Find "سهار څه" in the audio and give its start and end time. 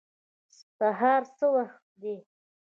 0.77-1.45